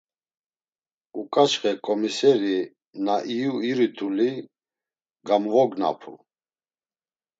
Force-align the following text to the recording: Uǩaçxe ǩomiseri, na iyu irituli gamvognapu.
Uǩaçxe 1.19 1.71
ǩomiseri, 1.85 2.57
na 3.05 3.15
iyu 3.33 3.53
irituli 3.69 4.31
gamvognapu. 5.27 6.13